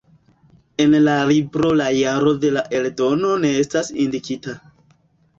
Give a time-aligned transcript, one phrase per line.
[0.83, 4.57] En la libro la jaro de la eldono ne estas indikita.